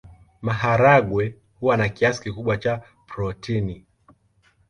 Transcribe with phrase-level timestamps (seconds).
[0.41, 3.85] Maharagwe huwa na kiasi kikubwa cha protini.